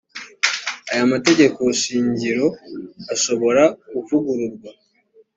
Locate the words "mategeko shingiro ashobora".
1.13-3.63